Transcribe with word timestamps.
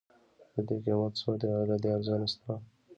ددې 0.65 0.75
قيمت 0.83 1.13
څو 1.21 1.31
دی؟ 1.39 1.47
ايا 1.53 1.61
له 1.69 1.75
دې 1.83 1.89
ارزان 1.97 2.21
شته؟ 2.31 2.53